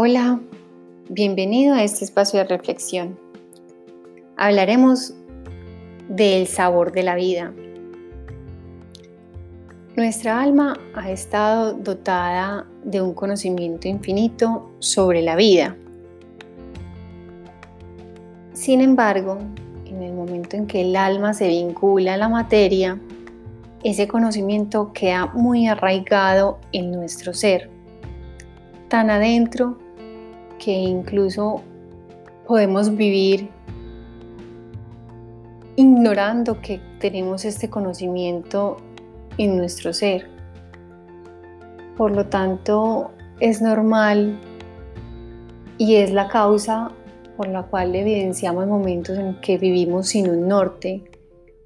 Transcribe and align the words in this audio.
Hola, 0.00 0.38
bienvenido 1.08 1.74
a 1.74 1.82
este 1.82 2.04
espacio 2.04 2.38
de 2.38 2.44
reflexión. 2.44 3.18
Hablaremos 4.36 5.12
del 6.08 6.46
sabor 6.46 6.92
de 6.92 7.02
la 7.02 7.16
vida. 7.16 7.52
Nuestra 9.96 10.40
alma 10.40 10.78
ha 10.94 11.10
estado 11.10 11.72
dotada 11.72 12.64
de 12.84 13.02
un 13.02 13.12
conocimiento 13.12 13.88
infinito 13.88 14.70
sobre 14.78 15.20
la 15.20 15.34
vida. 15.34 15.76
Sin 18.52 18.80
embargo, 18.80 19.38
en 19.84 20.00
el 20.00 20.12
momento 20.12 20.56
en 20.56 20.68
que 20.68 20.82
el 20.82 20.94
alma 20.94 21.34
se 21.34 21.48
vincula 21.48 22.14
a 22.14 22.18
la 22.18 22.28
materia, 22.28 23.00
ese 23.82 24.06
conocimiento 24.06 24.92
queda 24.92 25.26
muy 25.26 25.66
arraigado 25.66 26.60
en 26.70 26.92
nuestro 26.92 27.34
ser, 27.34 27.68
tan 28.88 29.10
adentro 29.10 29.87
que 30.58 30.72
incluso 30.72 31.62
podemos 32.46 32.94
vivir 32.96 33.48
ignorando 35.76 36.60
que 36.60 36.80
tenemos 36.98 37.44
este 37.44 37.70
conocimiento 37.70 38.78
en 39.36 39.56
nuestro 39.56 39.92
ser. 39.92 40.26
Por 41.96 42.10
lo 42.10 42.26
tanto, 42.26 43.12
es 43.38 43.62
normal 43.62 44.38
y 45.78 45.96
es 45.96 46.12
la 46.12 46.28
causa 46.28 46.90
por 47.36 47.48
la 47.48 47.62
cual 47.62 47.94
evidenciamos 47.94 48.66
momentos 48.66 49.16
en 49.16 49.40
que 49.40 49.58
vivimos 49.58 50.08
sin 50.08 50.28
un 50.28 50.48
norte 50.48 51.04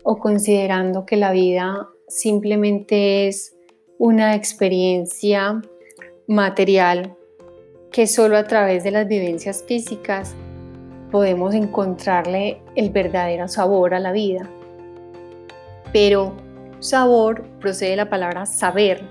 o 0.03 0.19
considerando 0.19 1.07
que 1.07 1.17
la 1.17 1.33
vida 1.33 1.89
simplemente 2.09 3.29
es 3.29 3.57
una 3.99 4.35
experiencia 4.35 5.63
material 6.27 7.17
que 7.93 8.07
solo 8.07 8.39
a 8.39 8.45
través 8.45 8.85
de 8.85 8.91
las 8.91 9.07
vivencias 9.07 9.63
físicas 9.63 10.35
podemos 11.11 11.55
encontrarle 11.55 12.63
el 12.75 12.89
verdadero 12.91 13.47
sabor 13.49 13.93
a 13.93 14.01
la 14.01 14.13
vida. 14.13 14.49
Pero 15.93 16.35
sabor 16.81 17.45
procede 17.61 17.91
de 17.91 17.97
la 17.97 18.09
palabra 18.09 18.47
saber. 18.47 19.05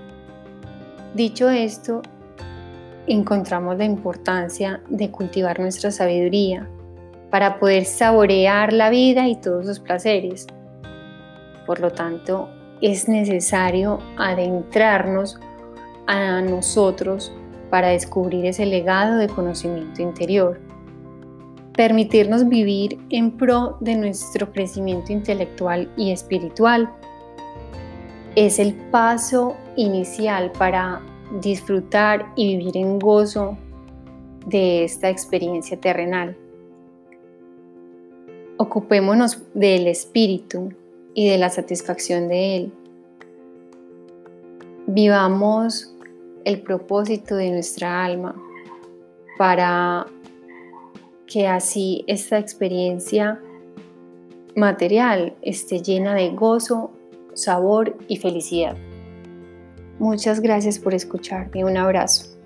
Dicho 1.14 1.48
esto, 1.48 2.02
encontramos 3.06 3.78
la 3.78 3.84
importancia 3.84 4.82
de 4.88 5.12
cultivar 5.12 5.60
nuestra 5.60 5.92
sabiduría 5.92 6.68
para 7.30 7.60
poder 7.60 7.84
saborear 7.84 8.72
la 8.72 8.90
vida 8.90 9.28
y 9.28 9.36
todos 9.36 9.66
sus 9.66 9.78
placeres. 9.78 10.48
Por 11.66 11.78
lo 11.78 11.92
tanto, 11.92 12.48
es 12.80 13.08
necesario 13.08 14.00
adentrarnos 14.16 15.38
a 16.08 16.40
nosotros 16.40 17.32
para 17.72 17.88
descubrir 17.88 18.44
ese 18.44 18.66
legado 18.66 19.16
de 19.16 19.28
conocimiento 19.28 20.02
interior. 20.02 20.60
Permitirnos 21.74 22.46
vivir 22.46 22.98
en 23.08 23.30
pro 23.30 23.78
de 23.80 23.96
nuestro 23.96 24.52
crecimiento 24.52 25.10
intelectual 25.10 25.90
y 25.96 26.12
espiritual 26.12 26.92
es 28.36 28.58
el 28.58 28.74
paso 28.74 29.56
inicial 29.76 30.52
para 30.52 31.00
disfrutar 31.40 32.26
y 32.36 32.58
vivir 32.58 32.76
en 32.76 32.98
gozo 32.98 33.56
de 34.44 34.84
esta 34.84 35.08
experiencia 35.08 35.80
terrenal. 35.80 36.36
Ocupémonos 38.58 39.38
del 39.54 39.86
espíritu 39.86 40.74
y 41.14 41.26
de 41.26 41.38
la 41.38 41.48
satisfacción 41.48 42.28
de 42.28 42.56
él. 42.56 42.72
Vivamos 44.86 45.96
el 46.44 46.62
propósito 46.62 47.36
de 47.36 47.50
nuestra 47.50 48.04
alma 48.04 48.34
para 49.38 50.06
que 51.26 51.46
así 51.46 52.04
esta 52.06 52.38
experiencia 52.38 53.40
material 54.54 55.34
esté 55.42 55.82
llena 55.82 56.14
de 56.14 56.30
gozo, 56.30 56.90
sabor 57.34 57.96
y 58.08 58.18
felicidad. 58.18 58.76
Muchas 59.98 60.40
gracias 60.40 60.78
por 60.78 60.94
escucharme. 60.94 61.64
Un 61.64 61.76
abrazo. 61.76 62.36